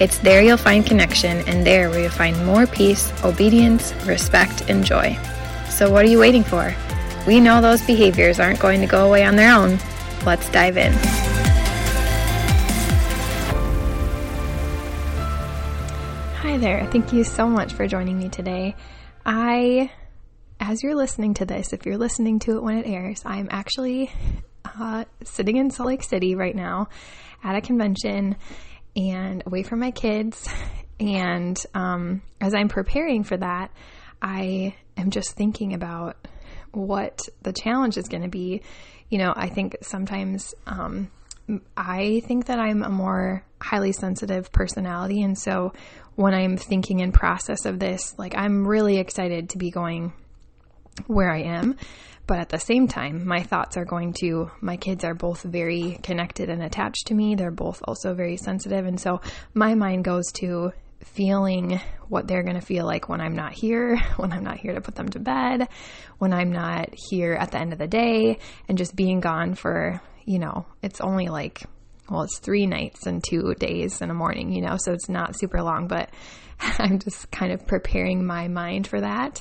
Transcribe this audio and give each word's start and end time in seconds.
It's 0.00 0.18
there 0.18 0.42
you'll 0.42 0.56
find 0.56 0.86
connection, 0.86 1.38
and 1.48 1.66
there 1.66 1.90
where 1.90 2.02
you'll 2.02 2.10
find 2.10 2.46
more 2.46 2.68
peace, 2.68 3.12
obedience, 3.24 3.92
respect, 4.06 4.70
and 4.70 4.84
joy. 4.84 5.18
So, 5.68 5.90
what 5.90 6.04
are 6.04 6.08
you 6.08 6.20
waiting 6.20 6.44
for? 6.44 6.72
We 7.26 7.40
know 7.40 7.60
those 7.60 7.84
behaviors 7.84 8.38
aren't 8.38 8.60
going 8.60 8.80
to 8.80 8.86
go 8.86 9.08
away 9.08 9.24
on 9.24 9.34
their 9.34 9.52
own. 9.52 9.80
Let's 10.24 10.48
dive 10.50 10.76
in. 10.76 10.92
Hi 16.42 16.58
there. 16.58 16.86
Thank 16.92 17.12
you 17.12 17.24
so 17.24 17.48
much 17.48 17.72
for 17.72 17.88
joining 17.88 18.20
me 18.20 18.28
today. 18.28 18.76
I, 19.26 19.90
as 20.60 20.80
you're 20.80 20.94
listening 20.94 21.34
to 21.34 21.44
this, 21.44 21.72
if 21.72 21.84
you're 21.84 21.98
listening 21.98 22.38
to 22.40 22.56
it 22.56 22.62
when 22.62 22.78
it 22.78 22.86
airs, 22.86 23.22
I'm 23.26 23.48
actually 23.50 24.12
uh, 24.64 25.06
sitting 25.24 25.56
in 25.56 25.70
Salt 25.70 25.88
Lake 25.88 26.04
City 26.04 26.36
right 26.36 26.54
now 26.54 26.88
at 27.42 27.56
a 27.56 27.60
convention 27.60 28.36
and 28.96 29.42
away 29.46 29.62
from 29.62 29.80
my 29.80 29.90
kids. 29.90 30.48
And 31.00 31.56
um, 31.74 32.22
as 32.40 32.54
I'm 32.54 32.66
preparing 32.66 33.22
for 33.22 33.36
that, 33.36 33.70
I 34.20 34.74
am 34.96 35.10
just 35.10 35.36
thinking 35.36 35.72
about 35.72 36.16
what 36.72 37.20
the 37.42 37.52
challenge 37.52 37.96
is 37.96 38.08
going 38.08 38.24
to 38.24 38.28
be. 38.28 38.62
You 39.08 39.18
know, 39.18 39.32
I 39.34 39.48
think 39.48 39.76
sometimes 39.82 40.54
um, 40.66 41.08
I 41.76 42.22
think 42.26 42.46
that 42.46 42.58
I'm 42.58 42.82
a 42.82 42.90
more 42.90 43.44
highly 43.60 43.92
sensitive 43.92 44.52
personality. 44.52 45.22
And 45.22 45.38
so 45.38 45.72
when 46.14 46.34
I'm 46.34 46.56
thinking 46.56 47.00
in 47.00 47.12
process 47.12 47.64
of 47.64 47.78
this, 47.78 48.14
like 48.18 48.36
I'm 48.36 48.66
really 48.66 48.98
excited 48.98 49.50
to 49.50 49.58
be 49.58 49.70
going 49.70 50.12
where 51.06 51.30
I 51.30 51.42
am. 51.42 51.76
But 52.28 52.40
at 52.40 52.50
the 52.50 52.58
same 52.58 52.88
time, 52.88 53.26
my 53.26 53.42
thoughts 53.42 53.78
are 53.78 53.86
going 53.86 54.12
to 54.20 54.50
my 54.60 54.76
kids 54.76 55.02
are 55.02 55.14
both 55.14 55.42
very 55.42 55.98
connected 56.02 56.50
and 56.50 56.62
attached 56.62 57.06
to 57.06 57.14
me. 57.14 57.34
They're 57.34 57.50
both 57.50 57.80
also 57.88 58.12
very 58.12 58.36
sensitive. 58.36 58.84
And 58.84 59.00
so 59.00 59.22
my 59.54 59.74
mind 59.74 60.04
goes 60.04 60.30
to 60.40 60.72
feeling 61.02 61.80
what 62.08 62.28
they're 62.28 62.42
going 62.42 62.60
to 62.60 62.66
feel 62.66 62.84
like 62.84 63.08
when 63.08 63.22
I'm 63.22 63.34
not 63.34 63.54
here, 63.54 63.96
when 64.18 64.32
I'm 64.32 64.44
not 64.44 64.58
here 64.58 64.74
to 64.74 64.82
put 64.82 64.94
them 64.94 65.08
to 65.08 65.18
bed, 65.18 65.68
when 66.18 66.34
I'm 66.34 66.52
not 66.52 66.90
here 67.10 67.32
at 67.32 67.50
the 67.50 67.58
end 67.58 67.72
of 67.72 67.78
the 67.78 67.88
day, 67.88 68.38
and 68.68 68.76
just 68.76 68.94
being 68.94 69.20
gone 69.20 69.54
for, 69.54 70.02
you 70.26 70.38
know, 70.38 70.66
it's 70.82 71.00
only 71.00 71.28
like, 71.28 71.62
well, 72.10 72.22
it's 72.22 72.38
three 72.38 72.66
nights 72.66 73.06
and 73.06 73.22
two 73.22 73.54
days 73.54 74.00
and 74.00 74.10
a 74.10 74.14
morning, 74.14 74.52
you 74.52 74.62
know, 74.62 74.76
so 74.78 74.92
it's 74.92 75.08
not 75.08 75.38
super 75.38 75.62
long, 75.62 75.88
but 75.88 76.10
I'm 76.60 76.98
just 76.98 77.30
kind 77.30 77.52
of 77.52 77.66
preparing 77.66 78.24
my 78.24 78.48
mind 78.48 78.86
for 78.86 79.00
that. 79.00 79.40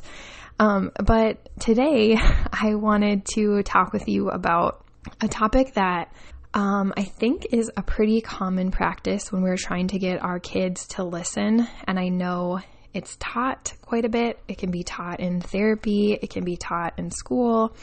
Um, 0.60 0.92
but 1.04 1.50
today 1.60 2.18
I 2.52 2.76
wanted 2.76 3.26
to 3.36 3.64
talk 3.64 3.94
with 3.94 4.08
you 4.08 4.30
about 4.30 4.84
a 5.22 5.28
topic 5.28 5.74
that 5.76 6.12
um, 6.54 6.94
I 6.98 7.04
think 7.04 7.48
is 7.52 7.72
a 7.78 7.84
pretty 7.84 8.22
common 8.22 8.72
practice 8.72 9.32
when 9.32 9.44
we're 9.44 9.58
trying 9.58 9.90
to 9.90 10.00
get 10.00 10.22
our 10.22 10.40
kids 10.40 10.88
to 10.88 11.04
listen. 11.04 11.68
And 11.86 12.00
I 12.00 12.10
know 12.10 12.62
it's 12.94 13.16
taught 13.20 13.74
quite 13.82 14.06
a 14.06 14.10
bit. 14.10 14.40
It 14.48 14.58
can 14.58 14.72
be 14.72 14.84
taught 14.84 15.20
in 15.20 15.40
therapy, 15.40 16.14
it 16.14 16.30
can 16.30 16.44
be 16.44 16.58
taught 16.58 16.98
in 16.98 17.12
school. 17.12 17.76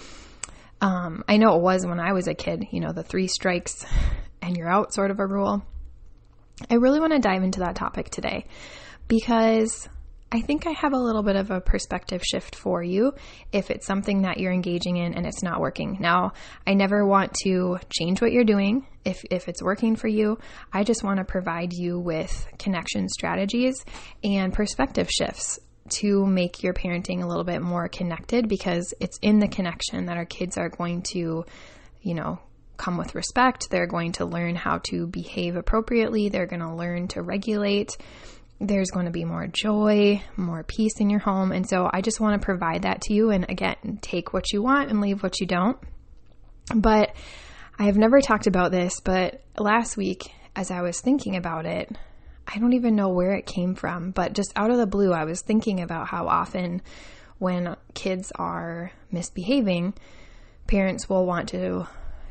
Um, 0.84 1.24
I 1.26 1.38
know 1.38 1.56
it 1.56 1.62
was 1.62 1.86
when 1.86 1.98
I 1.98 2.12
was 2.12 2.28
a 2.28 2.34
kid, 2.34 2.66
you 2.70 2.78
know, 2.78 2.92
the 2.92 3.02
three 3.02 3.26
strikes 3.26 3.86
and 4.42 4.54
you're 4.54 4.68
out 4.68 4.92
sort 4.92 5.10
of 5.10 5.18
a 5.18 5.26
rule. 5.26 5.64
I 6.68 6.74
really 6.74 7.00
want 7.00 7.14
to 7.14 7.18
dive 7.20 7.42
into 7.42 7.60
that 7.60 7.74
topic 7.74 8.10
today 8.10 8.44
because 9.08 9.88
I 10.30 10.42
think 10.42 10.66
I 10.66 10.72
have 10.72 10.92
a 10.92 10.98
little 10.98 11.22
bit 11.22 11.36
of 11.36 11.50
a 11.50 11.62
perspective 11.62 12.22
shift 12.22 12.54
for 12.54 12.82
you 12.82 13.14
if 13.50 13.70
it's 13.70 13.86
something 13.86 14.22
that 14.22 14.36
you're 14.36 14.52
engaging 14.52 14.98
in 14.98 15.14
and 15.14 15.24
it's 15.24 15.42
not 15.42 15.58
working. 15.58 15.96
Now, 16.00 16.34
I 16.66 16.74
never 16.74 17.06
want 17.06 17.32
to 17.44 17.78
change 17.88 18.20
what 18.20 18.32
you're 18.32 18.44
doing 18.44 18.86
if, 19.06 19.22
if 19.30 19.48
it's 19.48 19.62
working 19.62 19.96
for 19.96 20.08
you. 20.08 20.36
I 20.70 20.84
just 20.84 21.02
want 21.02 21.16
to 21.16 21.24
provide 21.24 21.72
you 21.72 21.98
with 21.98 22.46
connection 22.58 23.08
strategies 23.08 23.82
and 24.22 24.52
perspective 24.52 25.08
shifts 25.10 25.60
to 25.90 26.24
make 26.26 26.62
your 26.62 26.72
parenting 26.72 27.22
a 27.22 27.26
little 27.26 27.44
bit 27.44 27.60
more 27.60 27.88
connected 27.88 28.48
because 28.48 28.94
it's 29.00 29.18
in 29.18 29.38
the 29.38 29.48
connection 29.48 30.06
that 30.06 30.16
our 30.16 30.24
kids 30.24 30.56
are 30.56 30.68
going 30.70 31.02
to, 31.02 31.44
you 32.02 32.14
know, 32.14 32.38
come 32.76 32.96
with 32.96 33.14
respect. 33.14 33.70
They're 33.70 33.86
going 33.86 34.12
to 34.12 34.24
learn 34.24 34.56
how 34.56 34.78
to 34.84 35.06
behave 35.06 35.56
appropriately. 35.56 36.28
They're 36.28 36.46
going 36.46 36.62
to 36.62 36.74
learn 36.74 37.08
to 37.08 37.22
regulate 37.22 37.96
there's 38.60 38.90
going 38.90 39.06
to 39.06 39.12
be 39.12 39.24
more 39.24 39.46
joy, 39.46 40.22
more 40.36 40.62
peace 40.62 41.00
in 41.00 41.10
your 41.10 41.20
home. 41.20 41.52
And 41.52 41.68
so 41.68 41.88
I 41.92 42.00
just 42.00 42.20
want 42.20 42.40
to 42.40 42.44
provide 42.44 42.82
that 42.82 43.02
to 43.02 43.14
you. 43.14 43.30
And 43.30 43.48
again, 43.48 43.98
take 44.00 44.32
what 44.32 44.52
you 44.52 44.62
want 44.62 44.90
and 44.90 45.00
leave 45.00 45.22
what 45.22 45.40
you 45.40 45.46
don't. 45.46 45.76
But 46.74 47.14
I 47.78 47.84
have 47.84 47.96
never 47.96 48.20
talked 48.20 48.46
about 48.46 48.70
this, 48.70 49.00
but 49.00 49.42
last 49.58 49.96
week, 49.96 50.32
as 50.56 50.70
I 50.70 50.82
was 50.82 51.00
thinking 51.00 51.36
about 51.36 51.66
it, 51.66 51.90
I 52.47 52.59
don't 52.59 52.75
even 52.75 52.97
know 52.97 53.09
where 53.09 53.32
it 53.32 53.47
came 53.47 53.75
from, 53.75 54.10
but 54.10 54.34
just 54.34 54.53
out 54.56 54.71
of 54.71 54.77
the 54.77 54.87
blue, 54.87 55.12
I 55.12 55.25
was 55.25 55.41
thinking 55.41 55.81
about 55.81 56.09
how 56.09 56.28
often 56.28 56.82
when 57.38 57.77
kids 57.94 58.32
are 58.37 58.93
misbehaving, 59.10 59.94
parents 60.66 61.09
will 61.09 61.27
want 61.27 61.49
to 61.50 61.87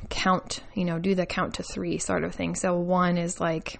count, 0.09 0.61
you 0.73 0.85
know, 0.85 0.99
do 0.99 1.15
the 1.15 1.25
count 1.25 1.55
to 1.55 1.63
three 1.63 1.97
sort 1.97 2.23
of 2.23 2.35
thing. 2.35 2.55
So 2.55 2.77
one 2.77 3.17
is 3.17 3.39
like, 3.39 3.79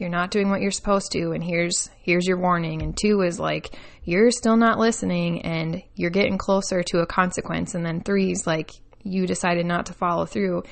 you're 0.00 0.08
not 0.08 0.30
doing 0.30 0.48
what 0.48 0.62
you're 0.62 0.70
supposed 0.70 1.12
to 1.12 1.32
and 1.32 1.44
here's 1.44 1.90
here's 2.00 2.26
your 2.26 2.38
warning. 2.38 2.80
And 2.80 2.96
two 2.96 3.20
is 3.20 3.38
like 3.38 3.76
you're 4.02 4.30
still 4.30 4.56
not 4.56 4.78
listening 4.78 5.42
and 5.42 5.82
you're 5.94 6.10
getting 6.10 6.38
closer 6.38 6.82
to 6.84 7.00
a 7.00 7.06
consequence. 7.06 7.74
And 7.74 7.84
then 7.84 8.00
three 8.00 8.32
is 8.32 8.46
like 8.46 8.70
you 9.02 9.26
decided 9.26 9.66
not 9.66 9.86
to 9.86 9.92
follow 9.92 10.24
through. 10.24 10.62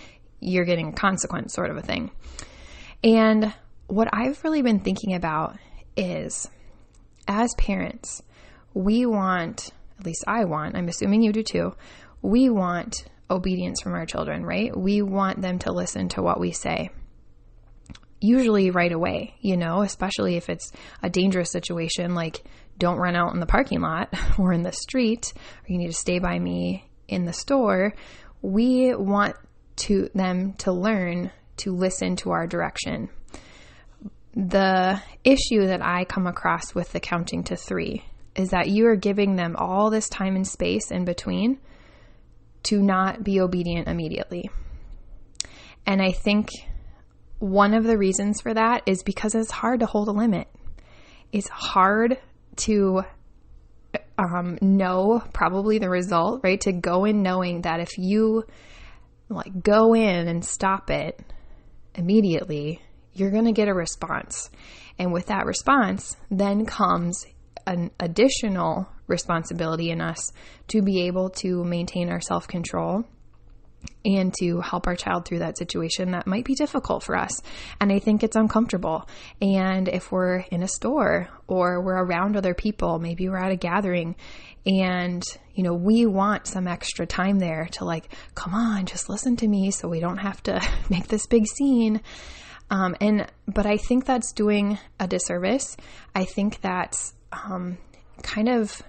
You're 0.40 0.64
getting 0.64 0.88
a 0.88 0.92
consequence 0.92 1.52
sort 1.52 1.70
of 1.70 1.76
a 1.76 1.82
thing. 1.82 2.10
And 3.04 3.52
what 3.88 4.08
i've 4.12 4.42
really 4.44 4.62
been 4.62 4.80
thinking 4.80 5.14
about 5.14 5.56
is 5.96 6.48
as 7.26 7.54
parents 7.56 8.22
we 8.74 9.04
want 9.04 9.70
at 9.98 10.06
least 10.06 10.24
i 10.26 10.44
want 10.44 10.76
i'm 10.76 10.88
assuming 10.88 11.22
you 11.22 11.32
do 11.32 11.42
too 11.42 11.74
we 12.22 12.48
want 12.48 13.04
obedience 13.30 13.80
from 13.80 13.94
our 13.94 14.06
children 14.06 14.44
right 14.44 14.76
we 14.76 15.02
want 15.02 15.42
them 15.42 15.58
to 15.58 15.72
listen 15.72 16.08
to 16.08 16.22
what 16.22 16.40
we 16.40 16.52
say 16.52 16.90
usually 18.20 18.70
right 18.70 18.92
away, 18.92 19.34
you 19.40 19.56
know, 19.56 19.82
especially 19.82 20.36
if 20.36 20.48
it's 20.48 20.72
a 21.02 21.10
dangerous 21.10 21.50
situation 21.50 22.14
like 22.14 22.44
don't 22.78 22.98
run 22.98 23.16
out 23.16 23.32
in 23.34 23.40
the 23.40 23.46
parking 23.46 23.80
lot 23.80 24.12
or 24.38 24.52
in 24.52 24.62
the 24.62 24.72
street, 24.72 25.32
or 25.36 25.72
you 25.72 25.78
need 25.78 25.88
to 25.88 25.92
stay 25.92 26.18
by 26.18 26.38
me 26.38 26.88
in 27.06 27.24
the 27.24 27.32
store. 27.32 27.94
We 28.42 28.94
want 28.94 29.36
to 29.76 30.10
them 30.14 30.54
to 30.54 30.72
learn 30.72 31.30
to 31.58 31.74
listen 31.74 32.16
to 32.16 32.30
our 32.30 32.46
direction. 32.46 33.08
The 34.34 35.00
issue 35.24 35.66
that 35.66 35.82
I 35.82 36.04
come 36.04 36.26
across 36.26 36.74
with 36.74 36.92
the 36.92 37.00
counting 37.00 37.44
to 37.44 37.56
3 37.56 38.04
is 38.36 38.50
that 38.50 38.68
you 38.68 38.86
are 38.86 38.96
giving 38.96 39.36
them 39.36 39.56
all 39.56 39.90
this 39.90 40.08
time 40.08 40.36
and 40.36 40.46
space 40.46 40.90
in 40.90 41.04
between 41.04 41.58
to 42.64 42.80
not 42.80 43.24
be 43.24 43.40
obedient 43.40 43.88
immediately. 43.88 44.50
And 45.86 46.02
I 46.02 46.12
think 46.12 46.50
one 47.38 47.74
of 47.74 47.84
the 47.84 47.96
reasons 47.96 48.40
for 48.40 48.52
that 48.52 48.82
is 48.86 49.02
because 49.02 49.34
it's 49.34 49.50
hard 49.50 49.80
to 49.80 49.86
hold 49.86 50.08
a 50.08 50.12
limit. 50.12 50.48
It's 51.32 51.48
hard 51.48 52.18
to 52.56 53.02
um, 54.18 54.58
know 54.60 55.22
probably 55.32 55.78
the 55.78 55.88
result, 55.88 56.40
right? 56.42 56.60
To 56.62 56.72
go 56.72 57.04
in 57.04 57.22
knowing 57.22 57.62
that 57.62 57.80
if 57.80 57.96
you 57.96 58.44
like 59.28 59.62
go 59.62 59.94
in 59.94 60.28
and 60.28 60.44
stop 60.44 60.90
it 60.90 61.20
immediately, 61.94 62.80
you're 63.14 63.30
going 63.30 63.44
to 63.44 63.52
get 63.52 63.68
a 63.68 63.74
response. 63.74 64.50
And 64.98 65.12
with 65.12 65.26
that 65.26 65.46
response, 65.46 66.16
then 66.30 66.66
comes 66.66 67.24
an 67.66 67.90
additional 68.00 68.88
responsibility 69.06 69.90
in 69.90 70.00
us 70.00 70.32
to 70.68 70.82
be 70.82 71.06
able 71.06 71.30
to 71.30 71.64
maintain 71.64 72.10
our 72.10 72.20
self 72.20 72.48
control 72.48 73.04
and 74.04 74.34
to 74.34 74.60
help 74.60 74.86
our 74.86 74.96
child 74.96 75.24
through 75.24 75.38
that 75.38 75.58
situation 75.58 76.10
that 76.12 76.26
might 76.26 76.44
be 76.44 76.54
difficult 76.54 77.02
for 77.02 77.16
us. 77.16 77.42
And 77.80 77.92
I 77.92 77.98
think 77.98 78.22
it's 78.22 78.36
uncomfortable. 78.36 79.08
And 79.40 79.88
if 79.88 80.10
we're 80.10 80.38
in 80.50 80.62
a 80.62 80.68
store 80.68 81.28
or 81.46 81.82
we're 81.82 82.02
around 82.02 82.36
other 82.36 82.54
people, 82.54 82.98
maybe 82.98 83.28
we're 83.28 83.38
at 83.38 83.52
a 83.52 83.56
gathering 83.56 84.16
and, 84.66 85.22
you 85.54 85.62
know, 85.62 85.74
we 85.74 86.06
want 86.06 86.46
some 86.46 86.66
extra 86.66 87.06
time 87.06 87.38
there 87.38 87.68
to 87.72 87.84
like, 87.84 88.12
come 88.34 88.54
on, 88.54 88.86
just 88.86 89.08
listen 89.08 89.36
to 89.36 89.48
me 89.48 89.70
so 89.70 89.88
we 89.88 90.00
don't 90.00 90.18
have 90.18 90.42
to 90.44 90.60
make 90.90 91.08
this 91.08 91.26
big 91.26 91.46
scene. 91.46 92.00
Um, 92.70 92.96
and, 93.00 93.26
but 93.46 93.66
I 93.66 93.76
think 93.76 94.04
that's 94.04 94.32
doing 94.32 94.78
a 95.00 95.06
disservice. 95.06 95.76
I 96.14 96.24
think 96.24 96.60
that's 96.60 97.14
um, 97.32 97.78
kind 98.22 98.48
of 98.48 98.82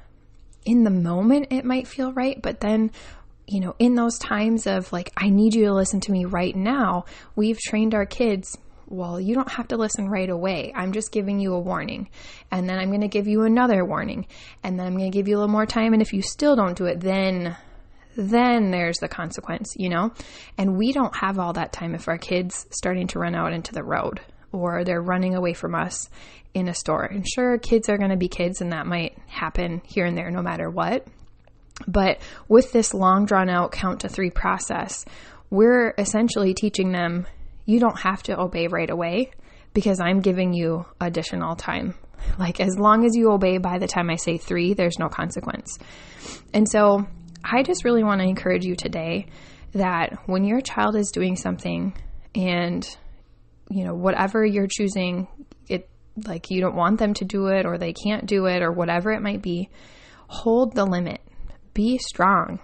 in 0.66 0.84
the 0.84 0.92
moment 0.92 1.48
it 1.52 1.64
might 1.64 1.88
feel 1.88 2.12
right, 2.12 2.42
but 2.42 2.60
then 2.60 2.92
you 3.48 3.60
know, 3.60 3.76
in 3.80 3.96
those 3.96 4.20
times 4.20 4.68
of 4.68 4.94
like, 4.94 5.12
I 5.18 5.30
need 5.30 5.56
you 5.56 5.66
to 5.66 5.74
listen 5.74 6.02
to 6.02 6.12
me 6.12 6.26
right 6.26 6.56
now, 6.56 7.06
we've 7.36 7.58
trained 7.58 7.96
our 7.96 8.06
kids 8.06 8.56
well, 8.90 9.20
you 9.20 9.36
don't 9.36 9.52
have 9.52 9.68
to 9.68 9.78
listen 9.78 10.10
right 10.10 10.30
away. 10.30 10.74
I'm 10.76 10.94
just 10.94 11.12
giving 11.12 11.40
you 11.40 11.54
a 11.54 11.60
warning. 11.60 12.10
And 12.52 12.68
then 12.68 12.80
I'm 12.80 12.90
going 12.90 13.02
to 13.02 13.08
give 13.08 13.28
you 13.28 13.44
another 13.44 13.86
warning. 13.86 14.26
And 14.64 14.80
then 14.80 14.88
I'm 14.88 14.98
going 14.98 15.12
to 15.12 15.16
give 15.16 15.28
you 15.28 15.36
a 15.36 15.40
little 15.40 15.52
more 15.52 15.68
time. 15.68 15.94
And 15.94 16.02
if 16.02 16.12
you 16.12 16.22
still 16.22 16.56
don't 16.56 16.78
do 16.78 16.86
it, 16.86 17.00
then, 17.00 17.56
then 18.20 18.72
there's 18.72 18.98
the 18.98 19.08
consequence, 19.08 19.74
you 19.78 19.88
know? 19.88 20.12
And 20.58 20.78
we 20.78 20.92
don't 20.92 21.16
have 21.16 21.40
all 21.40 21.54
that 21.54 21.72
time 21.72 21.96
if 21.96 22.08
our 22.08 22.18
kids 22.18 22.68
starting 22.72 23.08
to 23.08 23.20
run 23.20 23.34
out 23.34 23.54
into 23.54 23.74
the 23.74 23.84
road 23.84 24.20
or 24.52 24.84
they're 24.84 25.02
running 25.02 25.36
away 25.36 25.54
from 25.54 25.74
us 25.74 26.10
in 26.54 26.68
a 26.68 26.74
store. 26.74 27.04
And 27.04 27.26
sure, 27.28 27.58
kids 27.58 27.88
are 27.88 27.98
going 27.98 28.10
to 28.10 28.18
be 28.18 28.28
kids 28.28 28.62
and 28.62 28.74
that 28.74 28.86
might 28.86 29.18
happen 29.28 29.82
here 29.86 30.06
and 30.06 30.18
there 30.18 30.32
no 30.32 30.42
matter 30.42 30.70
what. 30.70 31.08
But 31.88 32.20
with 32.50 32.74
this 32.74 32.94
long 32.94 33.26
drawn 33.26 33.50
out 33.50 33.72
count 33.72 34.02
to 34.02 34.10
three 34.10 34.32
process, 34.32 35.06
we're 35.50 35.94
essentially 35.98 36.54
teaching 36.54 36.92
them 36.92 37.26
you 37.66 37.80
don't 37.80 38.00
have 38.00 38.24
to 38.24 38.38
obey 38.38 38.68
right 38.68 38.90
away 38.90 39.32
because 39.74 40.02
I'm 40.02 40.20
giving 40.20 40.54
you 40.54 40.86
additional 41.00 41.56
time. 41.56 41.96
Like, 42.38 42.60
as 42.60 42.78
long 42.78 43.06
as 43.06 43.16
you 43.16 43.32
obey 43.32 43.60
by 43.60 43.78
the 43.78 43.88
time 43.88 44.10
I 44.10 44.16
say 44.16 44.38
three, 44.38 44.74
there's 44.74 45.00
no 45.00 45.08
consequence. 45.08 45.78
And 46.54 46.68
so, 46.68 47.08
I 47.44 47.64
just 47.64 47.84
really 47.84 48.04
want 48.04 48.22
to 48.22 48.28
encourage 48.28 48.66
you 48.66 48.76
today 48.76 49.28
that 49.74 50.18
when 50.26 50.44
your 50.44 50.62
child 50.62 50.96
is 50.96 51.12
doing 51.12 51.36
something 51.36 51.96
and, 52.36 52.86
you 53.70 53.86
know, 53.86 53.94
whatever 53.94 54.46
you're 54.46 54.68
choosing, 54.68 55.28
it 55.68 55.90
like 56.26 56.50
you 56.50 56.62
don't 56.62 56.76
want 56.76 57.00
them 57.00 57.14
to 57.16 57.26
do 57.26 57.48
it 57.48 57.66
or 57.66 57.78
they 57.78 57.94
can't 57.94 58.26
do 58.26 58.46
it 58.46 58.62
or 58.62 58.72
whatever 58.72 59.12
it 59.12 59.22
might 59.22 59.42
be, 59.42 59.70
hold 60.28 60.76
the 60.76 60.86
limit. 60.86 61.22
Be 61.74 61.98
strong. 61.98 62.60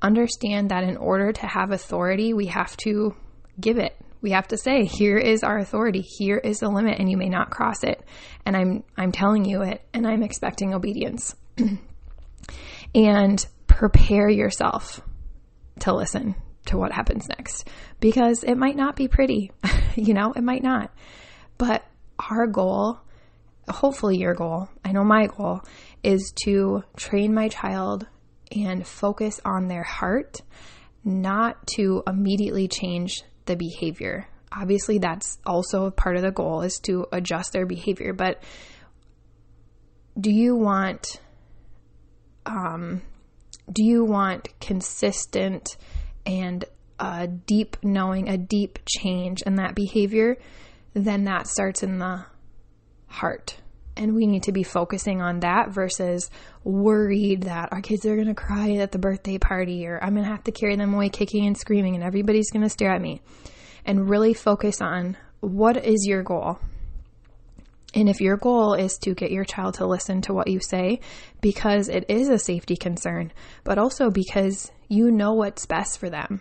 Understand 0.00 0.70
that 0.70 0.84
in 0.84 0.96
order 0.96 1.32
to 1.32 1.46
have 1.46 1.70
authority, 1.70 2.34
we 2.34 2.46
have 2.46 2.76
to 2.78 3.14
give 3.60 3.78
it 3.78 3.96
we 4.24 4.30
have 4.30 4.48
to 4.48 4.56
say, 4.56 4.86
here 4.86 5.18
is 5.18 5.44
our 5.44 5.58
authority. 5.58 6.00
Here 6.00 6.38
is 6.38 6.60
the 6.60 6.70
limit 6.70 6.98
and 6.98 7.10
you 7.10 7.18
may 7.18 7.28
not 7.28 7.50
cross 7.50 7.84
it. 7.84 8.02
And 8.46 8.56
I'm 8.56 8.82
I'm 8.96 9.12
telling 9.12 9.44
you 9.44 9.60
it 9.60 9.82
and 9.92 10.06
I'm 10.06 10.22
expecting 10.22 10.72
obedience. 10.72 11.36
and 12.94 13.46
prepare 13.74 14.28
yourself 14.28 15.00
to 15.80 15.92
listen 15.92 16.36
to 16.66 16.78
what 16.78 16.92
happens 16.92 17.28
next 17.28 17.68
because 17.98 18.44
it 18.44 18.54
might 18.54 18.76
not 18.76 18.94
be 18.94 19.08
pretty. 19.08 19.50
you 19.96 20.14
know, 20.14 20.32
it 20.32 20.44
might 20.44 20.62
not. 20.62 20.92
But 21.58 21.84
our 22.30 22.46
goal, 22.46 23.00
hopefully 23.68 24.16
your 24.16 24.34
goal, 24.34 24.68
I 24.84 24.92
know 24.92 25.02
my 25.02 25.26
goal 25.26 25.60
is 26.04 26.32
to 26.44 26.84
train 26.96 27.34
my 27.34 27.48
child 27.48 28.06
and 28.54 28.86
focus 28.86 29.40
on 29.44 29.66
their 29.66 29.82
heart, 29.82 30.40
not 31.04 31.66
to 31.74 32.04
immediately 32.06 32.68
change 32.68 33.24
the 33.46 33.56
behavior. 33.56 34.28
Obviously, 34.52 34.98
that's 34.98 35.38
also 35.44 35.90
part 35.90 36.14
of 36.14 36.22
the 36.22 36.30
goal 36.30 36.62
is 36.62 36.78
to 36.84 37.06
adjust 37.10 37.52
their 37.52 37.66
behavior. 37.66 38.12
But 38.12 38.40
do 40.18 40.30
you 40.30 40.54
want, 40.54 41.20
um, 42.46 43.02
do 43.70 43.84
you 43.84 44.04
want 44.04 44.48
consistent 44.60 45.76
and 46.26 46.64
a 46.98 47.26
deep 47.26 47.76
knowing, 47.82 48.28
a 48.28 48.36
deep 48.36 48.78
change 48.86 49.42
in 49.42 49.56
that 49.56 49.74
behavior? 49.74 50.36
Then 50.92 51.24
that 51.24 51.46
starts 51.46 51.82
in 51.82 51.98
the 51.98 52.24
heart. 53.06 53.56
And 53.96 54.14
we 54.14 54.26
need 54.26 54.42
to 54.44 54.52
be 54.52 54.64
focusing 54.64 55.22
on 55.22 55.40
that 55.40 55.70
versus 55.70 56.30
worried 56.64 57.44
that 57.44 57.68
our 57.72 57.80
kids 57.80 58.04
are 58.06 58.16
going 58.16 58.26
to 58.26 58.34
cry 58.34 58.72
at 58.76 58.90
the 58.90 58.98
birthday 58.98 59.38
party 59.38 59.86
or 59.86 60.02
I'm 60.02 60.14
going 60.14 60.24
to 60.24 60.30
have 60.30 60.44
to 60.44 60.52
carry 60.52 60.76
them 60.76 60.94
away 60.94 61.08
kicking 61.10 61.46
and 61.46 61.56
screaming 61.56 61.94
and 61.94 62.02
everybody's 62.02 62.50
going 62.50 62.64
to 62.64 62.68
stare 62.68 62.92
at 62.92 63.00
me. 63.00 63.22
And 63.84 64.08
really 64.08 64.34
focus 64.34 64.80
on 64.80 65.16
what 65.40 65.76
is 65.76 66.06
your 66.06 66.22
goal? 66.22 66.58
And 67.94 68.08
if 68.08 68.20
your 68.20 68.36
goal 68.36 68.74
is 68.74 68.98
to 68.98 69.14
get 69.14 69.30
your 69.30 69.44
child 69.44 69.74
to 69.74 69.86
listen 69.86 70.20
to 70.22 70.34
what 70.34 70.48
you 70.48 70.60
say 70.60 71.00
because 71.40 71.88
it 71.88 72.06
is 72.08 72.28
a 72.28 72.38
safety 72.38 72.76
concern, 72.76 73.32
but 73.62 73.78
also 73.78 74.10
because 74.10 74.70
you 74.88 75.10
know 75.10 75.34
what's 75.34 75.66
best 75.66 75.98
for 75.98 76.10
them, 76.10 76.40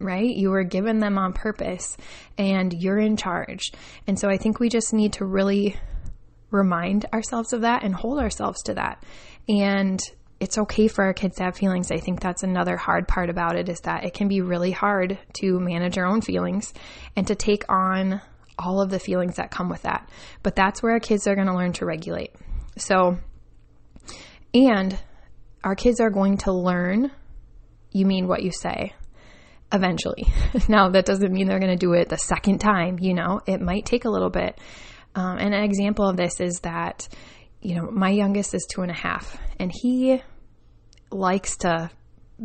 right? 0.00 0.28
You 0.28 0.50
were 0.50 0.64
given 0.64 0.98
them 0.98 1.18
on 1.18 1.32
purpose 1.32 1.96
and 2.36 2.72
you're 2.72 2.98
in 2.98 3.16
charge. 3.16 3.70
And 4.06 4.18
so 4.18 4.28
I 4.28 4.36
think 4.36 4.58
we 4.58 4.68
just 4.68 4.92
need 4.92 5.14
to 5.14 5.24
really 5.24 5.76
remind 6.50 7.06
ourselves 7.12 7.52
of 7.52 7.62
that 7.62 7.84
and 7.84 7.94
hold 7.94 8.18
ourselves 8.18 8.62
to 8.64 8.74
that. 8.74 9.04
And 9.48 10.00
it's 10.40 10.58
okay 10.58 10.88
for 10.88 11.04
our 11.04 11.14
kids 11.14 11.36
to 11.36 11.44
have 11.44 11.56
feelings. 11.56 11.92
I 11.92 11.98
think 11.98 12.20
that's 12.20 12.42
another 12.42 12.76
hard 12.76 13.06
part 13.06 13.30
about 13.30 13.56
it 13.56 13.68
is 13.68 13.80
that 13.82 14.04
it 14.04 14.12
can 14.12 14.26
be 14.26 14.40
really 14.40 14.72
hard 14.72 15.16
to 15.34 15.60
manage 15.60 15.96
our 15.96 16.04
own 16.04 16.20
feelings 16.20 16.74
and 17.14 17.24
to 17.28 17.36
take 17.36 17.64
on 17.68 18.20
all 18.58 18.80
of 18.82 18.90
the 18.90 18.98
feelings 18.98 19.36
that 19.36 19.50
come 19.50 19.68
with 19.68 19.82
that. 19.82 20.08
But 20.42 20.56
that's 20.56 20.82
where 20.82 20.92
our 20.92 21.00
kids 21.00 21.26
are 21.26 21.34
going 21.34 21.46
to 21.46 21.54
learn 21.54 21.72
to 21.74 21.86
regulate. 21.86 22.34
So, 22.76 23.18
and 24.54 24.98
our 25.64 25.74
kids 25.74 26.00
are 26.00 26.10
going 26.10 26.38
to 26.38 26.52
learn 26.52 27.10
you 27.92 28.06
mean 28.06 28.26
what 28.26 28.42
you 28.42 28.50
say 28.50 28.94
eventually. 29.72 30.26
now, 30.68 30.90
that 30.90 31.04
doesn't 31.04 31.32
mean 31.32 31.48
they're 31.48 31.58
going 31.58 31.76
to 31.76 31.76
do 31.76 31.92
it 31.92 32.08
the 32.08 32.18
second 32.18 32.58
time, 32.58 32.98
you 33.00 33.14
know, 33.14 33.40
it 33.46 33.60
might 33.60 33.86
take 33.86 34.04
a 34.04 34.10
little 34.10 34.30
bit. 34.30 34.58
Um, 35.14 35.38
and 35.38 35.54
an 35.54 35.64
example 35.64 36.08
of 36.08 36.16
this 36.16 36.40
is 36.40 36.60
that, 36.62 37.08
you 37.60 37.76
know, 37.76 37.90
my 37.90 38.10
youngest 38.10 38.54
is 38.54 38.66
two 38.70 38.82
and 38.82 38.90
a 38.90 38.94
half, 38.94 39.38
and 39.58 39.70
he 39.72 40.22
likes 41.10 41.58
to 41.58 41.90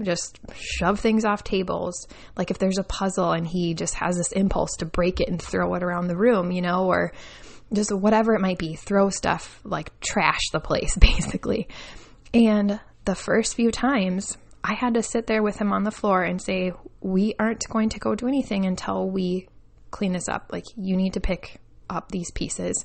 just 0.02 0.40
shove 0.56 1.00
things 1.00 1.26
off 1.26 1.44
tables. 1.44 2.08
Like 2.36 2.52
if 2.52 2.60
there's 2.60 2.78
a 2.78 2.84
puzzle 2.84 3.32
and 3.32 3.48
he 3.48 3.74
just 3.74 3.96
has 3.96 4.18
this 4.18 4.32
impulse 4.32 4.76
to 4.78 4.86
break 4.86 5.20
it 5.20 5.30
and 5.30 5.42
throw 5.42 5.74
it 5.76 5.84
around 5.84 6.08
the 6.08 6.18
room, 6.18 6.52
you 6.52 6.62
know, 6.62 6.86
or 6.88 7.14
just 7.74 7.92
whatever 7.92 8.34
it 8.34 8.42
might 8.42 8.58
be, 8.58 8.76
throw 8.76 9.10
stuff 9.10 9.60
like 9.64 9.98
trash 10.00 10.50
the 10.52 10.60
place, 10.60 10.96
basically. 11.00 11.68
And 12.34 12.80
the 13.06 13.16
first 13.16 13.56
few 13.56 13.72
times, 13.72 14.38
I 14.64 14.74
had 14.74 14.96
to 14.96 15.04
sit 15.04 15.28
there 15.28 15.44
with 15.44 15.58
him 15.58 15.72
on 15.72 15.84
the 15.84 15.92
floor 15.92 16.24
and 16.24 16.42
say, 16.42 16.74
We 17.02 17.36
aren't 17.40 17.68
going 17.70 17.90
to 17.90 18.00
go 18.00 18.16
do 18.16 18.28
anything 18.28 18.66
until 18.66 19.10
we 19.10 19.48
clean 19.92 20.14
this 20.14 20.28
up. 20.28 20.50
Like, 20.52 20.66
you 20.76 20.98
need 20.98 21.14
to 21.14 21.22
pick 21.22 21.60
up 21.90 22.12
these 22.12 22.32
pieces 22.32 22.84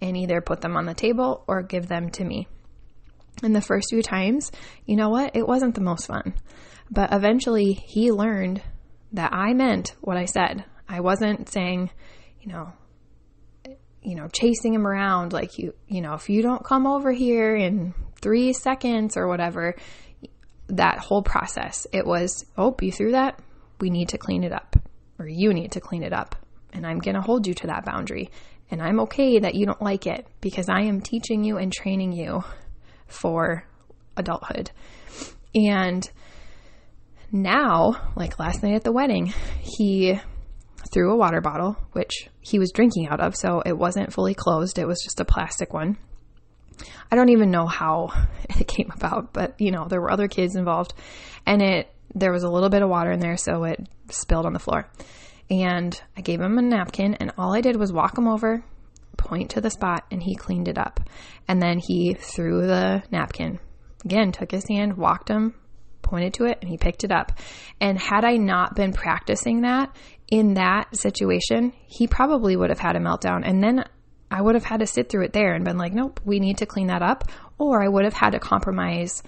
and 0.00 0.16
either 0.16 0.40
put 0.40 0.60
them 0.60 0.76
on 0.76 0.86
the 0.86 0.94
table 0.94 1.42
or 1.48 1.62
give 1.62 1.88
them 1.88 2.10
to 2.10 2.24
me. 2.24 2.46
And 3.42 3.54
the 3.54 3.60
first 3.60 3.88
few 3.90 4.02
times, 4.02 4.52
you 4.86 4.96
know 4.96 5.08
what? 5.08 5.34
It 5.34 5.46
wasn't 5.46 5.74
the 5.74 5.80
most 5.80 6.06
fun. 6.06 6.34
But 6.90 7.12
eventually 7.12 7.72
he 7.72 8.12
learned 8.12 8.62
that 9.12 9.32
I 9.32 9.54
meant 9.54 9.94
what 10.00 10.16
I 10.16 10.26
said. 10.26 10.64
I 10.88 11.00
wasn't 11.00 11.48
saying, 11.48 11.90
you 12.40 12.52
know, 12.52 12.72
you 14.02 14.14
know, 14.16 14.28
chasing 14.28 14.74
him 14.74 14.86
around 14.86 15.32
like 15.32 15.58
you, 15.58 15.74
you 15.88 16.02
know, 16.02 16.14
if 16.14 16.28
you 16.28 16.42
don't 16.42 16.64
come 16.64 16.86
over 16.86 17.10
here 17.10 17.56
in 17.56 17.94
3 18.20 18.52
seconds 18.52 19.16
or 19.16 19.26
whatever, 19.26 19.74
that 20.68 20.98
whole 20.98 21.22
process. 21.22 21.86
It 21.92 22.06
was, 22.06 22.44
"Oh, 22.56 22.74
you 22.80 22.92
threw 22.92 23.12
that? 23.12 23.40
We 23.80 23.90
need 23.90 24.10
to 24.10 24.18
clean 24.18 24.44
it 24.44 24.52
up." 24.52 24.76
Or 25.18 25.26
you 25.26 25.54
need 25.54 25.72
to 25.72 25.80
clean 25.80 26.02
it 26.02 26.12
up 26.12 26.36
and 26.74 26.86
I'm 26.86 26.98
going 26.98 27.14
to 27.14 27.22
hold 27.22 27.46
you 27.46 27.54
to 27.54 27.68
that 27.68 27.84
boundary. 27.84 28.30
And 28.70 28.82
I'm 28.82 29.00
okay 29.00 29.38
that 29.38 29.54
you 29.54 29.64
don't 29.64 29.80
like 29.80 30.06
it 30.06 30.26
because 30.40 30.68
I 30.68 30.82
am 30.82 31.00
teaching 31.00 31.44
you 31.44 31.56
and 31.56 31.72
training 31.72 32.12
you 32.12 32.44
for 33.14 33.66
adulthood. 34.16 34.70
And 35.54 36.08
now, 37.32 38.12
like 38.16 38.38
last 38.38 38.62
night 38.62 38.74
at 38.74 38.84
the 38.84 38.92
wedding, 38.92 39.32
he 39.60 40.18
threw 40.92 41.12
a 41.12 41.16
water 41.16 41.40
bottle, 41.40 41.76
which 41.92 42.28
he 42.40 42.58
was 42.58 42.72
drinking 42.72 43.08
out 43.08 43.20
of, 43.20 43.34
so 43.34 43.62
it 43.64 43.76
wasn't 43.76 44.12
fully 44.12 44.34
closed, 44.34 44.78
it 44.78 44.86
was 44.86 45.02
just 45.02 45.20
a 45.20 45.24
plastic 45.24 45.72
one. 45.72 45.96
I 47.10 47.16
don't 47.16 47.30
even 47.30 47.50
know 47.50 47.66
how 47.66 48.10
it 48.58 48.68
came 48.68 48.90
about, 48.94 49.32
but 49.32 49.60
you 49.60 49.70
know, 49.70 49.86
there 49.88 50.00
were 50.00 50.10
other 50.10 50.28
kids 50.28 50.56
involved 50.56 50.94
and 51.46 51.62
it 51.62 51.90
there 52.14 52.32
was 52.32 52.44
a 52.44 52.50
little 52.50 52.68
bit 52.68 52.82
of 52.82 52.88
water 52.88 53.10
in 53.10 53.20
there, 53.20 53.36
so 53.36 53.64
it 53.64 53.88
spilled 54.08 54.46
on 54.46 54.52
the 54.52 54.58
floor. 54.58 54.88
And 55.50 56.00
I 56.16 56.20
gave 56.20 56.40
him 56.40 56.58
a 56.58 56.62
napkin, 56.62 57.14
and 57.14 57.32
all 57.36 57.54
I 57.54 57.60
did 57.60 57.76
was 57.76 57.92
walk 57.92 58.16
him 58.16 58.28
over, 58.28 58.64
point 59.16 59.50
to 59.50 59.60
the 59.60 59.70
spot, 59.70 60.04
and 60.10 60.22
he 60.22 60.34
cleaned 60.34 60.68
it 60.68 60.78
up. 60.78 61.00
And 61.48 61.60
then 61.60 61.78
he 61.78 62.14
threw 62.14 62.66
the 62.66 63.02
napkin. 63.10 63.58
Again, 64.04 64.32
took 64.32 64.50
his 64.50 64.68
hand, 64.68 64.96
walked 64.96 65.28
him, 65.28 65.54
pointed 66.02 66.34
to 66.34 66.44
it, 66.44 66.58
and 66.60 66.68
he 66.68 66.76
picked 66.76 67.04
it 67.04 67.12
up. 67.12 67.32
And 67.80 67.98
had 67.98 68.24
I 68.24 68.36
not 68.36 68.76
been 68.76 68.92
practicing 68.92 69.62
that 69.62 69.94
in 70.30 70.54
that 70.54 70.96
situation, 70.96 71.72
he 71.86 72.06
probably 72.06 72.56
would 72.56 72.70
have 72.70 72.78
had 72.78 72.96
a 72.96 73.00
meltdown. 73.00 73.42
And 73.44 73.62
then 73.62 73.84
I 74.30 74.40
would 74.40 74.54
have 74.54 74.64
had 74.64 74.80
to 74.80 74.86
sit 74.86 75.08
through 75.08 75.24
it 75.24 75.32
there 75.32 75.54
and 75.54 75.64
been 75.64 75.78
like, 75.78 75.92
nope, 75.92 76.20
we 76.24 76.40
need 76.40 76.58
to 76.58 76.66
clean 76.66 76.88
that 76.88 77.02
up. 77.02 77.24
Or 77.58 77.82
I 77.82 77.88
would 77.88 78.04
have 78.04 78.14
had 78.14 78.30
to 78.30 78.40
compromise 78.40 79.22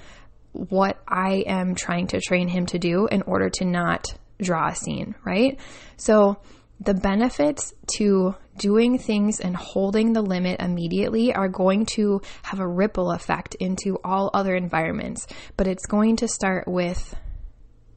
what 0.53 0.99
I 1.09 1.45
am 1.47 1.75
trying 1.75 2.09
to 2.09 2.21
train 2.21 2.49
him 2.49 2.67
to 2.67 2.79
do 2.79 3.07
in 3.07 3.23
order 3.23 3.51
to 3.51 3.65
not 3.65 4.07
draw 4.41 4.69
a 4.69 4.75
scene, 4.75 5.15
right? 5.25 5.61
So 5.97 6.39
the 6.81 6.95
benefits 6.95 7.73
to 7.97 8.35
doing 8.59 8.99
things 8.99 9.41
and 9.41 9.57
holding 9.57 10.13
the 10.13 10.23
limit 10.23 10.61
immediately 10.61 11.35
are 11.35 11.49
going 11.49 11.87
to 11.87 12.21
have 12.43 12.61
a 12.61 12.69
ripple 12.69 13.11
effect 13.11 13.55
into 13.57 13.99
all 14.05 14.31
other 14.35 14.55
environments. 14.55 15.27
But 15.57 15.67
it's 15.67 15.87
going 15.87 16.17
to 16.17 16.29
start 16.29 16.67
with 16.69 17.15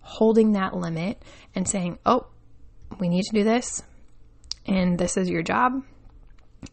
holding 0.01 0.53
that 0.53 0.75
limit 0.75 1.21
and 1.55 1.67
saying, 1.67 2.00
oh, 2.05 2.27
we 3.00 3.09
need 3.09 3.24
to 3.24 3.33
do 3.33 3.43
this, 3.43 3.83
and 4.65 4.98
this 4.98 5.17
is 5.17 5.29
your 5.29 5.43
job, 5.43 5.83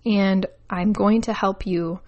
and 0.05 0.47
I'm 0.71 0.93
going 0.93 1.23
to 1.23 1.33
help 1.33 1.67
you 1.67 2.01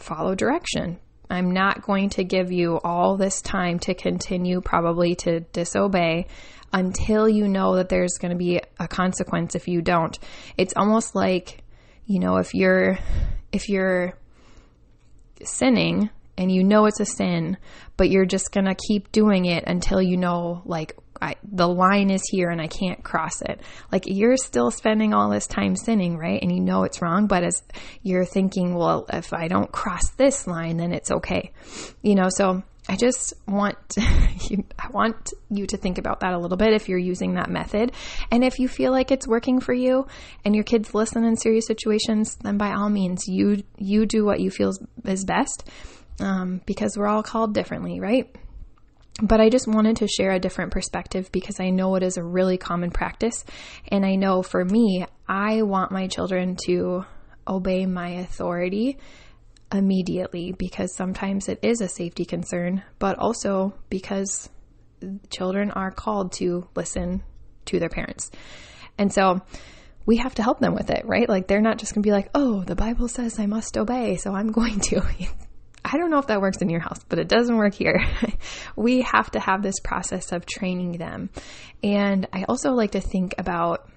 follow 0.00 0.34
direction. 0.34 0.98
I'm 1.34 1.50
not 1.50 1.82
going 1.82 2.10
to 2.10 2.24
give 2.24 2.52
you 2.52 2.80
all 2.84 3.16
this 3.16 3.40
time 3.40 3.78
to 3.80 3.94
continue 3.94 4.60
probably 4.60 5.14
to 5.16 5.40
disobey 5.40 6.26
until 6.72 7.28
you 7.28 7.46
know 7.46 7.76
that 7.76 7.88
there's 7.88 8.18
going 8.18 8.32
to 8.32 8.38
be 8.38 8.60
a 8.78 8.88
consequence 8.88 9.54
if 9.54 9.68
you 9.68 9.80
don't. 9.80 10.18
It's 10.56 10.74
almost 10.76 11.14
like, 11.14 11.62
you 12.06 12.18
know, 12.18 12.36
if 12.36 12.54
you're 12.54 12.98
if 13.52 13.68
you're 13.68 14.18
sinning 15.42 16.10
and 16.36 16.50
you 16.50 16.64
know 16.64 16.86
it's 16.86 17.00
a 17.00 17.04
sin, 17.04 17.56
but 17.96 18.10
you're 18.10 18.26
just 18.26 18.52
going 18.52 18.66
to 18.66 18.74
keep 18.74 19.12
doing 19.12 19.44
it 19.44 19.64
until 19.66 20.02
you 20.02 20.16
know 20.16 20.62
like 20.64 20.96
I, 21.24 21.36
the 21.42 21.66
line 21.66 22.10
is 22.10 22.22
here 22.30 22.50
and 22.50 22.60
I 22.60 22.66
can't 22.66 23.02
cross 23.02 23.40
it. 23.40 23.60
Like 23.90 24.04
you're 24.06 24.36
still 24.36 24.70
spending 24.70 25.14
all 25.14 25.30
this 25.30 25.46
time 25.46 25.74
sinning, 25.74 26.18
right? 26.18 26.40
And 26.42 26.52
you 26.52 26.60
know 26.60 26.84
it's 26.84 27.00
wrong, 27.00 27.26
but 27.26 27.42
as 27.42 27.62
you're 28.02 28.26
thinking, 28.26 28.74
well, 28.74 29.06
if 29.10 29.32
I 29.32 29.48
don't 29.48 29.72
cross 29.72 30.10
this 30.18 30.46
line, 30.46 30.76
then 30.76 30.92
it's 30.92 31.10
okay. 31.10 31.52
You 32.02 32.14
know, 32.14 32.28
so 32.28 32.62
I 32.86 32.96
just 32.96 33.32
want 33.48 33.76
I 33.98 34.88
want 34.90 35.32
you 35.48 35.66
to 35.68 35.78
think 35.78 35.96
about 35.96 36.20
that 36.20 36.34
a 36.34 36.38
little 36.38 36.58
bit 36.58 36.74
if 36.74 36.88
you're 36.90 36.98
using 36.98 37.34
that 37.34 37.48
method. 37.48 37.92
And 38.30 38.44
if 38.44 38.58
you 38.58 38.68
feel 38.68 38.92
like 38.92 39.10
it's 39.10 39.26
working 39.26 39.60
for 39.60 39.72
you 39.72 40.06
and 40.44 40.54
your 40.54 40.64
kids 40.64 40.94
listen 40.94 41.24
in 41.24 41.36
serious 41.36 41.66
situations, 41.66 42.36
then 42.36 42.58
by 42.58 42.74
all 42.74 42.90
means, 42.90 43.26
you 43.26 43.62
you 43.78 44.04
do 44.04 44.26
what 44.26 44.40
you 44.40 44.50
feel 44.50 44.72
is 45.04 45.24
best. 45.24 45.68
Um, 46.20 46.60
because 46.64 46.96
we're 46.96 47.08
all 47.08 47.24
called 47.24 47.54
differently, 47.54 47.98
right? 47.98 48.32
But 49.22 49.40
I 49.40 49.48
just 49.48 49.68
wanted 49.68 49.96
to 49.98 50.08
share 50.08 50.32
a 50.32 50.40
different 50.40 50.72
perspective 50.72 51.30
because 51.30 51.60
I 51.60 51.70
know 51.70 51.94
it 51.94 52.02
is 52.02 52.16
a 52.16 52.24
really 52.24 52.58
common 52.58 52.90
practice. 52.90 53.44
And 53.88 54.04
I 54.04 54.16
know 54.16 54.42
for 54.42 54.64
me, 54.64 55.06
I 55.28 55.62
want 55.62 55.92
my 55.92 56.08
children 56.08 56.56
to 56.66 57.04
obey 57.46 57.86
my 57.86 58.08
authority 58.08 58.98
immediately 59.72 60.52
because 60.52 60.94
sometimes 60.94 61.48
it 61.48 61.60
is 61.62 61.80
a 61.80 61.88
safety 61.88 62.24
concern, 62.24 62.82
but 62.98 63.18
also 63.18 63.74
because 63.88 64.48
children 65.30 65.70
are 65.70 65.90
called 65.90 66.32
to 66.32 66.68
listen 66.74 67.22
to 67.66 67.78
their 67.78 67.88
parents. 67.88 68.30
And 68.98 69.12
so 69.12 69.42
we 70.06 70.16
have 70.18 70.34
to 70.36 70.42
help 70.42 70.60
them 70.60 70.74
with 70.74 70.90
it, 70.90 71.04
right? 71.06 71.28
Like 71.28 71.46
they're 71.46 71.60
not 71.60 71.78
just 71.78 71.94
going 71.94 72.02
to 72.02 72.06
be 72.06 72.12
like, 72.12 72.30
oh, 72.34 72.62
the 72.64 72.76
Bible 72.76 73.08
says 73.08 73.38
I 73.38 73.46
must 73.46 73.76
obey, 73.76 74.16
so 74.16 74.34
I'm 74.34 74.52
going 74.52 74.80
to. 74.80 75.02
I 75.84 75.98
don't 75.98 76.10
know 76.10 76.18
if 76.18 76.28
that 76.28 76.40
works 76.40 76.62
in 76.62 76.70
your 76.70 76.80
house, 76.80 77.04
but 77.08 77.18
it 77.18 77.28
doesn't 77.28 77.56
work 77.56 77.74
here. 77.74 78.00
we 78.76 79.02
have 79.02 79.30
to 79.32 79.40
have 79.40 79.62
this 79.62 79.80
process 79.80 80.32
of 80.32 80.46
training 80.46 80.92
them. 80.92 81.28
And 81.82 82.26
I 82.32 82.44
also 82.44 82.72
like 82.72 82.92
to 82.92 83.00
think 83.00 83.34
about, 83.36 83.88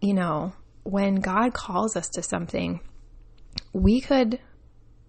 you 0.00 0.12
know, 0.12 0.52
when 0.82 1.16
God 1.16 1.54
calls 1.54 1.96
us 1.96 2.08
to 2.10 2.22
something, 2.22 2.80
we 3.72 4.00
could 4.00 4.38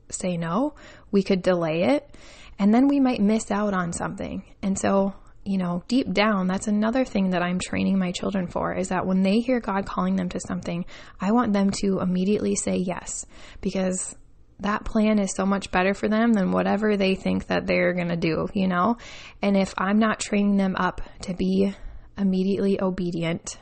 say 0.09 0.37
no, 0.37 0.75
we 1.11 1.23
could 1.23 1.41
delay 1.41 1.83
it, 1.83 2.09
and 2.57 2.73
then 2.73 2.87
we 2.87 2.99
might 2.99 3.21
miss 3.21 3.51
out 3.51 3.73
on 3.73 3.91
something. 3.91 4.43
And 4.61 4.79
so, 4.79 5.13
you 5.43 5.57
know, 5.57 5.83
deep 5.87 6.11
down, 6.13 6.47
that's 6.47 6.67
another 6.67 7.05
thing 7.05 7.31
that 7.31 7.43
I'm 7.43 7.59
training 7.59 7.99
my 7.99 8.11
children 8.11 8.47
for 8.47 8.73
is 8.73 8.89
that 8.89 9.05
when 9.05 9.23
they 9.23 9.39
hear 9.39 9.59
God 9.59 9.85
calling 9.85 10.15
them 10.15 10.29
to 10.29 10.39
something, 10.39 10.85
I 11.19 11.31
want 11.31 11.53
them 11.53 11.69
to 11.81 11.99
immediately 11.99 12.55
say 12.55 12.77
yes 12.77 13.25
because 13.61 14.15
that 14.59 14.85
plan 14.85 15.19
is 15.19 15.33
so 15.35 15.45
much 15.45 15.71
better 15.71 15.93
for 15.93 16.07
them 16.07 16.33
than 16.33 16.51
whatever 16.51 16.97
they 16.97 17.15
think 17.15 17.47
that 17.47 17.67
they're 17.67 17.93
going 17.93 18.09
to 18.09 18.15
do, 18.15 18.47
you 18.53 18.67
know? 18.67 18.97
And 19.41 19.55
if 19.55 19.73
I'm 19.77 19.99
not 19.99 20.19
training 20.19 20.57
them 20.57 20.75
up 20.75 21.01
to 21.21 21.33
be 21.33 21.75
immediately 22.17 22.81
obedient, 22.81 23.57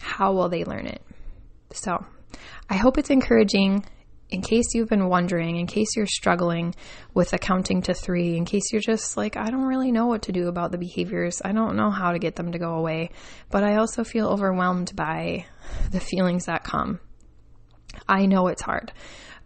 how 0.00 0.32
will 0.34 0.48
they 0.48 0.64
learn 0.64 0.86
it? 0.86 1.02
So, 1.72 2.04
I 2.68 2.76
hope 2.76 2.98
it's 2.98 3.10
encouraging 3.10 3.84
in 4.30 4.42
case 4.42 4.74
you've 4.74 4.88
been 4.88 5.08
wondering, 5.08 5.56
in 5.56 5.66
case 5.66 5.96
you're 5.96 6.06
struggling 6.06 6.74
with 7.12 7.32
accounting 7.32 7.82
to 7.82 7.94
three, 7.94 8.36
in 8.36 8.44
case 8.44 8.72
you're 8.72 8.82
just 8.82 9.16
like, 9.16 9.36
I 9.36 9.50
don't 9.50 9.66
really 9.66 9.92
know 9.92 10.06
what 10.06 10.22
to 10.22 10.32
do 10.32 10.48
about 10.48 10.72
the 10.72 10.78
behaviors, 10.78 11.40
I 11.44 11.52
don't 11.52 11.76
know 11.76 11.90
how 11.90 12.12
to 12.12 12.18
get 12.18 12.34
them 12.34 12.52
to 12.52 12.58
go 12.58 12.74
away, 12.74 13.10
but 13.50 13.62
I 13.62 13.76
also 13.76 14.02
feel 14.02 14.26
overwhelmed 14.28 14.96
by 14.96 15.46
the 15.90 16.00
feelings 16.00 16.46
that 16.46 16.64
come. 16.64 17.00
I 18.08 18.26
know 18.26 18.48
it's 18.48 18.62
hard 18.62 18.92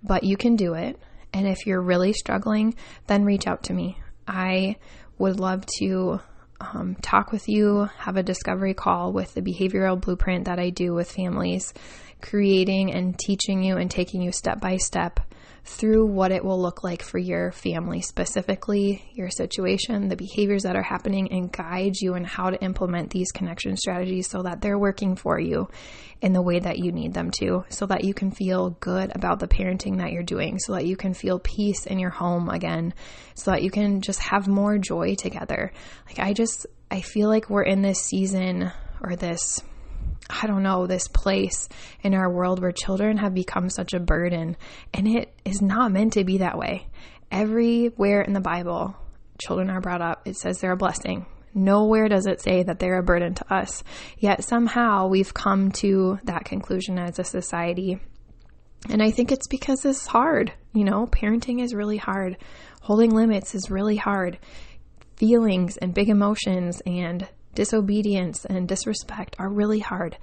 but 0.03 0.25
you 0.25 0.37
can 0.37 0.57
do 0.57 0.75
it. 0.75 0.99
And 1.33 1.47
if 1.47 1.67
you're 1.67 1.81
really 1.81 2.13
struggling, 2.13 2.75
then 3.07 3.25
reach 3.25 3.47
out 3.47 3.65
to 3.65 3.75
me. 3.75 3.99
I 4.27 4.77
would 5.19 5.39
love 5.41 5.65
to 5.79 6.21
um, 6.61 6.97
talk 7.03 7.33
with 7.33 7.49
you, 7.49 7.89
have 7.99 8.17
a 8.17 8.23
discovery 8.23 8.75
call 8.75 9.13
with 9.13 9.35
the 9.35 9.43
behavioral 9.43 10.01
blueprint 10.01 10.47
that 10.47 10.59
I 10.59 10.71
do 10.71 10.95
with 10.95 11.11
families, 11.11 11.73
creating 12.21 12.93
and 12.93 13.19
teaching 13.19 13.63
you 13.63 13.77
and 13.77 13.91
taking 13.91 14.23
you 14.23 14.33
step 14.33 14.61
by 14.61 14.77
step 14.77 15.21
through 15.65 16.07
what 16.07 16.33
it 16.33 16.45
will 16.45 16.61
look 16.61 16.83
like 16.83 17.03
for 17.03 17.19
your 17.19 17.53
family, 17.53 18.01
specifically 18.01 19.05
your 19.13 19.31
situation, 19.31 20.09
the 20.09 20.17
behaviors 20.17 20.63
that 20.63 20.77
are 20.77 20.83
happening, 20.83 21.31
and 21.31 21.53
guide 21.53 21.95
you 22.01 22.15
in 22.15 22.25
how 22.25 22.51
to 22.51 22.63
implement 22.63 23.11
these 23.11 23.31
connection 23.33 23.77
strategies 23.77 24.29
so 24.29 24.43
that 24.43 24.61
they're 24.61 24.79
working 24.79 25.15
for 25.15 25.39
you 25.39 25.69
in 26.21 26.33
the 26.33 26.43
way 26.43 26.59
that 26.59 26.79
you 26.79 26.91
need 26.91 27.15
them 27.15 27.31
to, 27.31 27.65
so 27.69 27.87
that 27.87 28.05
you 28.05 28.15
can 28.15 28.31
feel 28.31 28.71
good 28.81 29.15
about 29.15 29.39
the 29.39 29.49
parenting 29.49 29.99
that 29.99 30.13
you're 30.13 30.23
doing, 30.23 30.59
so 30.59 30.73
that 30.73 30.87
you 30.87 30.97
can 30.97 31.15
feel 31.15 31.39
peace 31.39 31.87
in 31.87 31.99
your 31.99 32.11
home 32.11 32.49
again, 32.49 32.93
so 33.35 33.51
that 33.51 33.63
you 33.63 33.71
can 33.71 34.01
just 34.01 34.19
have 34.21 34.49
more 34.49 34.79
joy 34.79 35.15
together. 35.15 35.73
Like, 36.07 36.19
I 36.19 36.33
just, 36.33 36.67
I 36.91 37.03
feel 37.03 37.29
like 37.29 37.51
we're 37.51 37.63
in 37.63 37.83
this 37.83 38.01
season 38.01 38.73
or 39.01 39.15
this 39.15 39.63
I 40.31 40.47
don't 40.47 40.63
know, 40.63 40.87
this 40.87 41.09
place 41.09 41.69
in 42.03 42.15
our 42.15 42.31
world 42.31 42.61
where 42.61 42.73
children 42.73 43.17
have 43.19 43.35
become 43.35 43.71
such 43.71 43.95
a 43.95 44.01
burden. 44.01 44.57
And 44.93 45.09
it 45.09 45.33
is 45.45 45.63
not 45.63 45.93
meant 45.93 46.15
to 46.15 46.25
be 46.25 46.39
that 46.39 46.59
way. 46.59 46.87
Everywhere 47.31 48.23
in 48.23 48.33
the 48.33 48.41
Bible, 48.41 48.95
children 49.39 49.71
are 49.71 49.81
brought 49.81 50.03
up, 50.03 50.27
it 50.27 50.37
says 50.37 50.61
they're 50.61 50.73
a 50.73 50.77
blessing. 50.77 51.27
Nowhere 51.55 52.09
does 52.09 52.27
it 52.27 52.43
say 52.43 52.63
that 52.63 52.79
they're 52.79 52.99
a 52.99 53.03
burden 53.03 53.35
to 53.35 53.55
us. 53.55 53.83
Yet 54.19 54.45
somehow 54.45 55.09
we've 55.09 55.33
come 55.33 55.73
to 55.73 56.19
that 56.25 56.45
conclusion 56.45 56.99
as 56.99 57.19
a 57.19 57.25
society. 57.25 57.99
And 58.89 59.03
I 59.03 59.11
think 59.11 59.33
it's 59.33 59.49
because 59.49 59.85
it's 59.85 60.07
hard. 60.07 60.53
You 60.73 60.85
know, 60.85 61.07
parenting 61.07 61.63
is 61.63 61.75
really 61.75 61.97
hard. 61.97 62.37
Holding 62.83 63.11
limits 63.11 63.55
is 63.55 63.71
really 63.71 63.97
hard. 63.97 64.39
Feelings 65.17 65.77
and 65.79 65.95
big 65.95 66.11
emotions 66.11 66.81
and 66.87 67.27
disobedience 67.59 68.45
and 68.45 68.69
disrespect 68.69 69.35
are 69.41 69.49
really 69.49 69.81
hard, 69.81 70.17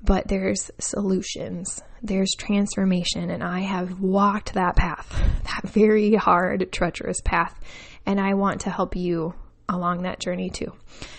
but 0.00 0.28
there's 0.28 0.70
solutions, 0.78 1.82
there's 2.04 2.30
transformation, 2.38 3.30
and 3.30 3.42
I 3.42 3.62
have 3.62 4.00
walked 4.00 4.54
that 4.54 4.76
path, 4.76 5.08
that 5.42 5.68
very 5.68 6.14
hard, 6.14 6.70
treacherous 6.70 7.20
path, 7.24 7.58
and 8.06 8.20
I 8.20 8.34
want 8.34 8.60
to 8.60 8.70
help 8.70 8.94
you 8.94 9.34
along 9.68 10.02
that 10.02 10.20
journey 10.20 10.50
too. 10.50 10.72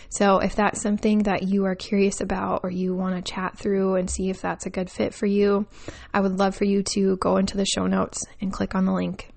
So, 0.07 0.37
if 0.39 0.55
that's 0.55 0.81
something 0.81 1.23
that 1.23 1.43
you 1.43 1.65
are 1.65 1.75
curious 1.75 2.21
about 2.21 2.61
or 2.63 2.71
you 2.71 2.95
want 2.95 3.17
to 3.17 3.33
chat 3.33 3.57
through 3.57 3.95
and 3.95 4.09
see 4.09 4.29
if 4.29 4.39
that's 4.41 4.65
a 4.65 4.69
good 4.69 4.89
fit 4.89 5.13
for 5.13 5.25
you, 5.25 5.67
I 6.13 6.21
would 6.21 6.39
love 6.39 6.55
for 6.55 6.63
you 6.63 6.83
to 6.93 7.17
go 7.17 7.35
into 7.35 7.57
the 7.57 7.65
show 7.65 7.85
notes 7.85 8.25
and 8.39 8.53
click 8.53 8.75
on 8.75 8.85
the 8.85 8.93
link 8.93 9.29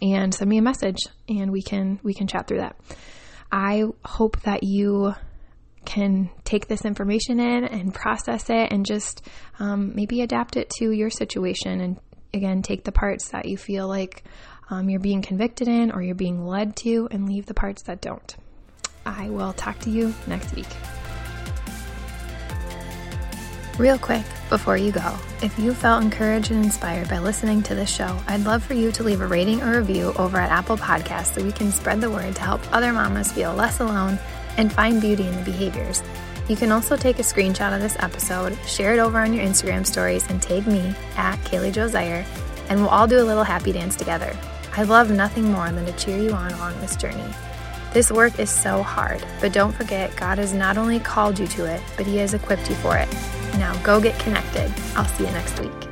and 0.00 0.32
send 0.32 0.48
me 0.48 0.58
a 0.58 0.62
message 0.62 1.00
and 1.28 1.50
we 1.50 1.60
can 1.60 1.98
we 2.04 2.14
can 2.14 2.28
chat 2.28 2.46
through 2.46 2.58
that. 2.58 2.76
I 3.50 3.84
hope 4.04 4.40
that 4.42 4.62
you 4.62 5.14
can 5.84 6.28
take 6.44 6.68
this 6.68 6.84
information 6.84 7.40
in 7.40 7.64
and 7.64 7.94
process 7.94 8.50
it 8.50 8.70
and 8.70 8.84
just 8.84 9.26
um, 9.58 9.94
maybe 9.94 10.20
adapt 10.20 10.56
it 10.56 10.68
to 10.78 10.90
your 10.90 11.08
situation 11.08 11.80
and 11.80 11.98
again 12.34 12.60
take 12.60 12.84
the 12.84 12.92
parts 12.92 13.30
that 13.30 13.46
you 13.46 13.56
feel 13.56 13.88
like 13.88 14.22
um, 14.70 14.90
you're 14.90 15.00
being 15.00 15.22
convicted 15.22 15.66
in 15.66 15.90
or 15.90 16.02
you're 16.02 16.14
being 16.14 16.44
led 16.44 16.76
to 16.76 17.08
and 17.10 17.26
leave 17.26 17.46
the 17.46 17.54
parts 17.54 17.82
that 17.84 18.02
don't. 18.02 18.36
I 19.06 19.30
will 19.30 19.54
talk 19.54 19.78
to 19.80 19.90
you 19.90 20.14
next 20.26 20.54
week. 20.54 20.66
Real 23.78 23.96
quick, 23.96 24.24
before 24.48 24.76
you 24.76 24.90
go, 24.90 25.16
if 25.40 25.56
you 25.56 25.72
felt 25.72 26.02
encouraged 26.02 26.50
and 26.50 26.64
inspired 26.64 27.08
by 27.08 27.20
listening 27.20 27.62
to 27.62 27.76
this 27.76 27.88
show, 27.88 28.18
I'd 28.26 28.42
love 28.42 28.64
for 28.64 28.74
you 28.74 28.90
to 28.90 29.04
leave 29.04 29.20
a 29.20 29.26
rating 29.28 29.62
or 29.62 29.78
review 29.78 30.12
over 30.18 30.36
at 30.36 30.50
Apple 30.50 30.76
Podcasts 30.76 31.36
so 31.36 31.44
we 31.44 31.52
can 31.52 31.70
spread 31.70 32.00
the 32.00 32.10
word 32.10 32.34
to 32.34 32.42
help 32.42 32.60
other 32.74 32.92
mamas 32.92 33.30
feel 33.30 33.54
less 33.54 33.78
alone 33.78 34.18
and 34.56 34.72
find 34.72 35.00
beauty 35.00 35.28
in 35.28 35.36
the 35.36 35.44
behaviors. 35.44 36.02
You 36.48 36.56
can 36.56 36.72
also 36.72 36.96
take 36.96 37.20
a 37.20 37.22
screenshot 37.22 37.72
of 37.72 37.80
this 37.80 37.96
episode, 38.00 38.58
share 38.66 38.94
it 38.94 38.98
over 38.98 39.20
on 39.20 39.32
your 39.32 39.44
Instagram 39.44 39.86
stories, 39.86 40.28
and 40.28 40.42
tag 40.42 40.66
me 40.66 40.92
at 41.16 41.38
Kaili 41.44 41.72
Jo 41.72 41.86
Zeiher, 41.86 42.24
and 42.68 42.80
we'll 42.80 42.88
all 42.88 43.06
do 43.06 43.20
a 43.20 43.22
little 43.22 43.44
happy 43.44 43.70
dance 43.70 43.94
together. 43.94 44.36
I 44.76 44.82
love 44.82 45.12
nothing 45.12 45.52
more 45.52 45.70
than 45.70 45.86
to 45.86 45.92
cheer 45.92 46.18
you 46.18 46.32
on 46.32 46.50
along 46.50 46.80
this 46.80 46.96
journey. 46.96 47.32
This 47.92 48.10
work 48.10 48.40
is 48.40 48.50
so 48.50 48.82
hard, 48.82 49.24
but 49.40 49.52
don't 49.52 49.72
forget 49.72 50.16
God 50.16 50.38
has 50.38 50.52
not 50.52 50.78
only 50.78 50.98
called 50.98 51.38
you 51.38 51.46
to 51.46 51.64
it, 51.64 51.80
but 51.96 52.06
He 52.06 52.16
has 52.16 52.34
equipped 52.34 52.68
you 52.68 52.74
for 52.74 52.96
it. 52.96 53.08
Now 53.58 53.76
go 53.82 54.00
get 54.00 54.18
connected. 54.20 54.72
I'll 54.94 55.04
see 55.16 55.24
you 55.24 55.32
next 55.32 55.58
week. 55.58 55.87